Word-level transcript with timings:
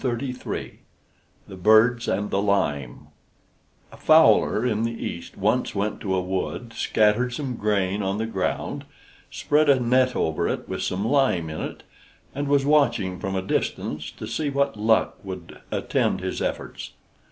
THE 0.01 0.79
BIRDS 1.49 2.07
AND 2.07 2.31
THE 2.31 2.41
LIME 2.41 3.09
A 3.91 3.97
fowler 3.97 4.65
in 4.65 4.81
the 4.81 4.93
East 5.05 5.37
once 5.37 5.75
went 5.75 6.01
to 6.01 6.15
a 6.15 6.21
wood, 6.23 6.73
scattered 6.73 7.33
some 7.35 7.55
grain 7.55 8.01
on 8.01 8.17
the 8.17 8.25
ground, 8.25 8.85
spread 9.29 9.69
a 9.69 9.79
net 9.79 10.15
over 10.15 10.47
it 10.47 10.67
with 10.67 10.81
some 10.81 11.07
lime 11.07 11.51
in 11.51 11.61
it, 11.61 11.83
and 12.33 12.47
was 12.47 12.65
watching 12.65 13.19
from 13.19 13.35
a 13.35 13.43
distance 13.43 14.09
to 14.09 14.25
see 14.25 14.49
what 14.49 14.75
luck 14.75 15.19
would 15.23 15.61
attend 15.71 16.19
his 16.19 16.41
efforts. 16.41 16.93